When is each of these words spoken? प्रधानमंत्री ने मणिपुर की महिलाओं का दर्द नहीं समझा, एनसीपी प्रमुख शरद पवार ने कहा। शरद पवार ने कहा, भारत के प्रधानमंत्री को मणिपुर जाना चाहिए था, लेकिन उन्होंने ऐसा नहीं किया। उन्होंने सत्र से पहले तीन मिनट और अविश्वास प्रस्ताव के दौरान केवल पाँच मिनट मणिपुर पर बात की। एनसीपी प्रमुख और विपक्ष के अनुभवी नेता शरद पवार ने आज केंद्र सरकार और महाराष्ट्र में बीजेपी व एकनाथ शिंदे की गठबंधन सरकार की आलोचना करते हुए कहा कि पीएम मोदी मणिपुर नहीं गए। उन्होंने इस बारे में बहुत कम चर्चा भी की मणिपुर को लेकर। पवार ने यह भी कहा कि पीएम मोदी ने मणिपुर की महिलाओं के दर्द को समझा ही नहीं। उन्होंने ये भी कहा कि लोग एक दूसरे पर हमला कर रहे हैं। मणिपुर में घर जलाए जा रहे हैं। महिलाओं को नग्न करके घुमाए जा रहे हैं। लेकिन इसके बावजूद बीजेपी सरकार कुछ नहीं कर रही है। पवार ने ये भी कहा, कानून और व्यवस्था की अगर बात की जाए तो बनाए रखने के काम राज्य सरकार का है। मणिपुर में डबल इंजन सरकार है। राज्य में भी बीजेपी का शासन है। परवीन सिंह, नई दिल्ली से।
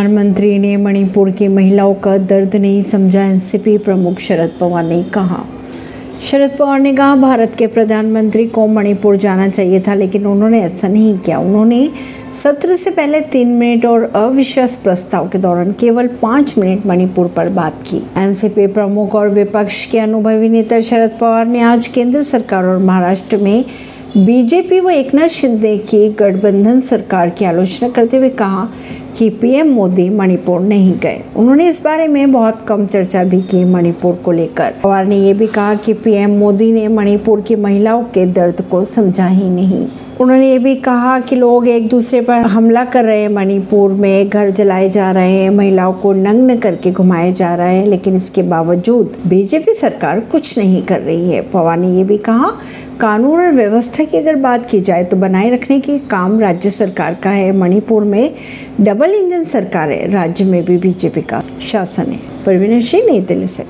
प्रधानमंत्री 0.00 0.58
ने 0.58 0.76
मणिपुर 0.76 1.30
की 1.30 1.46
महिलाओं 1.48 1.94
का 1.94 2.16
दर्द 2.18 2.54
नहीं 2.56 2.82
समझा, 2.82 3.24
एनसीपी 3.24 3.76
प्रमुख 3.78 4.18
शरद 4.18 4.52
पवार 4.60 4.84
ने 4.84 5.02
कहा। 5.02 5.44
शरद 6.22 6.50
पवार 6.58 6.80
ने 6.80 6.92
कहा, 6.92 7.16
भारत 7.16 7.54
के 7.58 7.66
प्रधानमंत्री 7.66 8.46
को 8.46 8.66
मणिपुर 8.66 9.16
जाना 9.16 9.48
चाहिए 9.48 9.80
था, 9.80 9.94
लेकिन 9.94 10.26
उन्होंने 10.26 10.60
ऐसा 10.60 10.88
नहीं 10.88 11.18
किया। 11.18 11.38
उन्होंने 11.38 11.90
सत्र 12.42 12.76
से 12.76 12.90
पहले 12.90 13.20
तीन 13.20 13.48
मिनट 13.48 13.84
और 13.86 14.10
अविश्वास 14.14 14.76
प्रस्ताव 14.76 15.28
के 15.28 15.38
दौरान 15.38 15.72
केवल 15.72 16.06
पाँच 16.22 16.54
मिनट 16.58 16.86
मणिपुर 16.86 17.28
पर 17.28 17.48
बात 17.48 17.82
की। 17.82 18.02
एनसीपी 18.16 18.66
प्रमुख 18.66 19.14
और 19.14 19.28
विपक्ष 19.28 19.84
के 19.86 19.98
अनुभवी 19.98 20.48
नेता 20.48 20.80
शरद 20.80 21.16
पवार 21.20 21.46
ने 21.46 21.60
आज 21.60 21.88
केंद्र 21.88 22.22
सरकार 22.22 22.64
और 22.64 22.78
महाराष्ट्र 22.78 23.36
में 23.36 23.64
बीजेपी 24.16 24.80
व 24.80 24.90
एकनाथ 24.90 25.28
शिंदे 25.28 25.78
की 25.78 26.08
गठबंधन 26.08 26.80
सरकार 26.80 27.30
की 27.30 27.44
आलोचना 27.44 27.88
करते 27.88 28.16
हुए 28.16 28.28
कहा 28.28 28.68
कि 29.18 29.30
पीएम 29.30 29.68
मोदी 29.68 30.08
मणिपुर 30.08 30.60
नहीं 30.60 30.94
गए। 30.94 31.22
उन्होंने 31.36 31.68
इस 31.68 31.82
बारे 31.84 32.08
में 32.08 32.32
बहुत 32.32 32.62
कम 32.62 32.86
चर्चा 32.86 33.24
भी 33.24 33.40
की 33.42 33.64
मणिपुर 33.64 34.14
को 34.14 34.32
लेकर। 34.32 34.74
पवार 34.82 35.06
ने 35.06 35.16
यह 35.16 35.34
भी 35.34 35.46
कहा 35.46 35.74
कि 35.74 35.92
पीएम 35.92 36.30
मोदी 36.30 36.72
ने 36.72 36.88
मणिपुर 36.88 37.40
की 37.40 37.56
महिलाओं 37.56 38.02
के 38.04 38.26
दर्द 38.26 38.60
को 38.60 38.84
समझा 38.84 39.26
ही 39.26 39.50
नहीं। 39.50 39.86
उन्होंने 40.20 40.50
ये 40.50 40.58
भी 40.58 40.76
कहा 40.76 41.20
कि 41.20 41.36
लोग 41.36 41.68
एक 41.68 41.88
दूसरे 41.88 42.20
पर 42.20 42.34
हमला 42.34 42.84
कर 42.84 43.04
रहे 43.04 43.20
हैं। 43.20 43.28
मणिपुर 43.28 43.90
में 43.90 44.28
घर 44.28 44.50
जलाए 44.50 44.90
जा 44.90 45.10
रहे 45.10 45.32
हैं। 45.32 45.50
महिलाओं 45.50 45.92
को 45.92 46.12
नग्न 46.12 46.56
करके 46.56 46.90
घुमाए 46.90 47.32
जा 47.32 47.54
रहे 47.54 47.76
हैं। 47.76 47.86
लेकिन 47.86 48.16
इसके 48.16 48.42
बावजूद 48.42 49.16
बीजेपी 49.26 49.74
सरकार 49.74 50.20
कुछ 50.20 50.58
नहीं 50.58 50.82
कर 50.82 51.00
रही 51.00 51.30
है। 51.30 51.40
पवार 51.40 51.78
ने 51.78 51.88
ये 51.88 52.04
भी 52.04 52.18
कहा, 52.18 52.50
कानून 53.00 53.40
और 53.40 53.52
व्यवस्था 53.52 54.04
की 54.04 54.16
अगर 54.16 54.36
बात 54.36 54.70
की 54.70 54.80
जाए 54.80 55.04
तो 55.04 55.16
बनाए 55.16 55.50
रखने 55.50 55.80
के 55.80 55.98
काम 55.98 56.40
राज्य 56.40 56.70
सरकार 56.70 57.14
का 57.14 57.30
है। 57.30 57.56
मणिपुर 57.56 58.04
में 58.04 58.34
डबल 58.80 59.10
इंजन 59.10 59.44
सरकार 59.44 59.90
है। 59.90 60.10
राज्य 60.12 60.44
में 60.44 60.64
भी 60.64 60.76
बीजेपी 60.76 61.20
का 61.20 61.42
शासन 61.60 62.02
है। 62.02 62.20
परवीन 62.46 62.80
सिंह, 62.80 63.02
नई 63.06 63.20
दिल्ली 63.20 63.46
से। 63.46 63.58